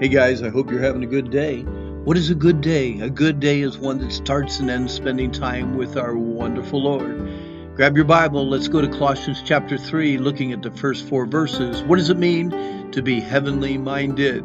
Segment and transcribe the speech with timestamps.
[0.00, 1.62] Hey guys, I hope you're having a good day.
[1.62, 3.00] What is a good day?
[3.00, 7.74] A good day is one that starts and ends spending time with our wonderful Lord.
[7.74, 11.82] Grab your Bible, let's go to Colossians chapter 3, looking at the first four verses.
[11.82, 14.44] What does it mean to be heavenly minded?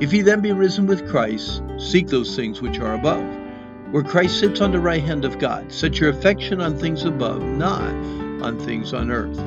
[0.00, 3.22] If ye then be risen with Christ, seek those things which are above,
[3.90, 5.70] where Christ sits on the right hand of God.
[5.70, 7.92] Set your affection on things above, not
[8.42, 9.38] on things on earth.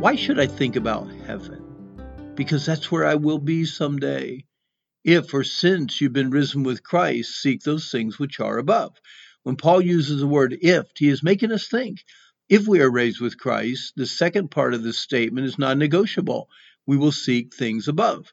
[0.00, 2.32] Why should I think about heaven?
[2.34, 4.42] Because that's where I will be someday.
[5.04, 8.96] If or since you've been risen with Christ, seek those things which are above.
[9.42, 12.02] When Paul uses the word if, he is making us think.
[12.48, 16.48] If we are raised with Christ, the second part of this statement is non negotiable.
[16.86, 18.32] We will seek things above.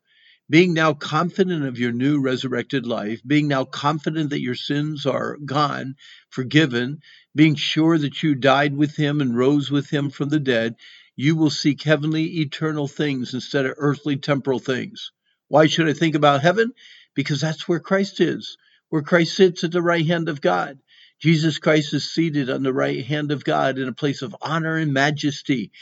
[0.50, 5.36] Being now confident of your new resurrected life, being now confident that your sins are
[5.44, 5.96] gone,
[6.30, 7.02] forgiven,
[7.36, 10.76] being sure that you died with him and rose with him from the dead,
[11.18, 15.12] you will seek heavenly, eternal things instead of earthly, temporal things.
[15.52, 16.72] Why should I think about heaven?
[17.14, 18.56] Because that's where Christ is,
[18.88, 20.80] where Christ sits at the right hand of God.
[21.20, 24.78] Jesus Christ is seated on the right hand of God in a place of honor
[24.78, 25.74] and majesty.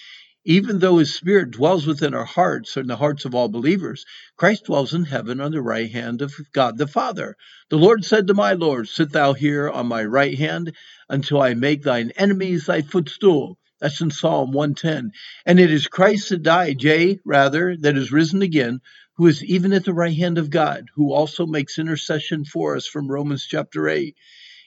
[0.44, 4.08] Even though his spirit dwells within our hearts and the hearts of all believers,
[4.38, 7.36] Christ dwells in heaven on the right hand of God the Father.
[7.70, 10.76] The Lord said to my Lord, Sit thou here on my right hand
[11.10, 13.59] until I make thine enemies thy footstool.
[13.82, 15.12] That's in Psalm 110.
[15.46, 18.82] And it is Christ that died, yea, rather, that is risen again,
[19.16, 22.88] who is even at the right hand of God, who also makes intercession for us
[22.88, 24.16] from Romans chapter 8.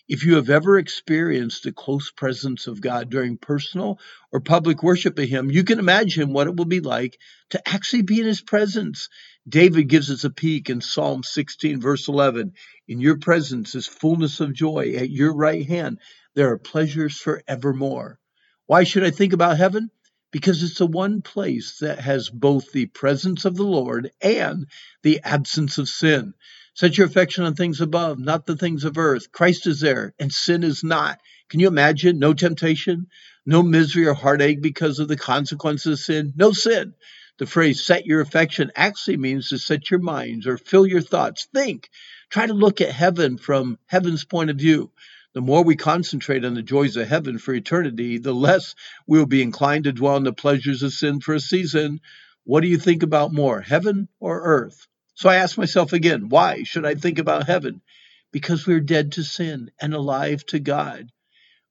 [0.09, 3.99] If you have ever experienced the close presence of God during personal
[4.33, 7.17] or public worship of Him, you can imagine what it will be like
[7.51, 9.09] to actually be in His presence.
[9.49, 12.53] David gives us a peek in Psalm 16, verse 11.
[12.89, 14.95] In your presence is fullness of joy.
[14.97, 15.99] At your right hand,
[16.35, 18.19] there are pleasures forevermore.
[18.67, 19.91] Why should I think about heaven?
[20.33, 24.67] because it's the one place that has both the presence of the Lord and
[25.03, 26.33] the absence of sin.
[26.75, 29.31] Set your affection on things above, not the things of earth.
[29.31, 31.21] Christ is there, and sin is not.
[31.51, 32.19] Can you imagine?
[32.19, 33.09] No temptation,
[33.45, 36.95] no misery or heartache because of the consequences of sin, no sin.
[37.39, 41.47] The phrase set your affection actually means to set your minds or fill your thoughts.
[41.53, 41.91] Think.
[42.31, 44.91] Try to look at heaven from heaven's point of view.
[45.35, 48.75] The more we concentrate on the joys of heaven for eternity, the less
[49.07, 52.01] we'll be inclined to dwell on the pleasures of sin for a season.
[52.45, 54.87] What do you think about more, heaven or earth?
[55.15, 57.81] So I ask myself again, why should I think about heaven?
[58.31, 61.11] Because we're dead to sin and alive to God.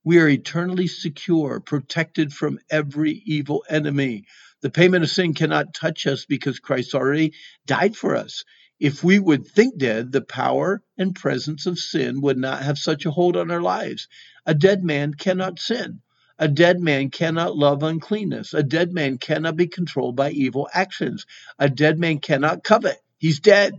[0.03, 4.25] We are eternally secure, protected from every evil enemy.
[4.61, 7.33] The payment of sin cannot touch us because Christ already
[7.67, 8.43] died for us.
[8.81, 13.05] If we would think dead, the power and presence of sin would not have such
[13.05, 14.07] a hold on our lives.
[14.47, 16.01] A dead man cannot sin.
[16.39, 18.55] A dead man cannot love uncleanness.
[18.55, 21.27] A dead man cannot be controlled by evil actions.
[21.59, 22.97] A dead man cannot covet.
[23.19, 23.75] He's dead.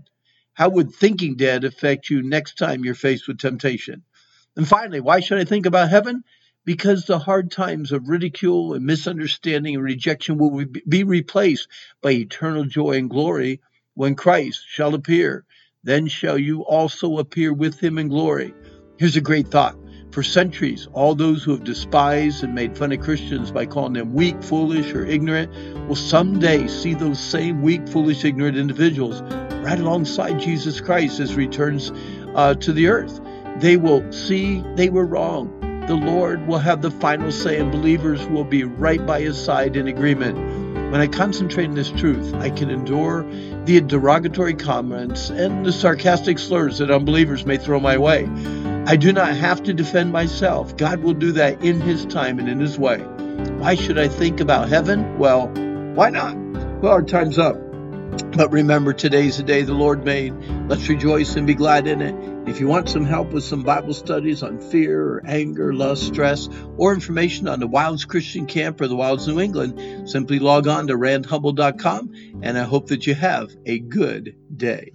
[0.52, 4.04] How would thinking dead affect you next time you're faced with temptation?
[4.54, 6.22] And finally, why should I think about heaven?
[6.64, 11.66] Because the hard times of ridicule and misunderstanding and rejection will be replaced
[12.00, 13.60] by eternal joy and glory
[13.94, 15.44] when Christ shall appear,
[15.84, 18.54] then shall you also appear with him in glory.
[18.98, 19.76] Here's a great thought.
[20.12, 24.12] For centuries, all those who have despised and made fun of Christians by calling them
[24.12, 25.50] weak, foolish, or ignorant
[25.88, 29.22] will someday see those same weak, foolish, ignorant individuals
[29.62, 31.92] right alongside Jesus Christ as returns
[32.34, 33.20] uh, to the earth.
[33.58, 35.58] They will see they were wrong.
[35.86, 39.76] The Lord will have the final say, and believers will be right by his side
[39.76, 40.36] in agreement.
[40.92, 43.24] When I concentrate on this truth, I can endure
[43.64, 48.28] the derogatory comments and the sarcastic slurs that unbelievers may throw my way.
[48.86, 50.76] I do not have to defend myself.
[50.76, 52.98] God will do that in His time and in His way.
[53.56, 55.16] Why should I think about heaven?
[55.16, 55.48] Well,
[55.94, 56.36] why not?
[56.82, 57.56] Well, our time's up.
[58.36, 60.34] But remember, today's the day the Lord made.
[60.68, 62.14] Let's rejoice and be glad in it.
[62.48, 66.48] If you want some help with some Bible studies on fear or anger, lust, stress,
[66.76, 70.88] or information on the Wilds Christian Camp or the Wilds New England, simply log on
[70.88, 74.92] to randhummel.com and I hope that you have a good day.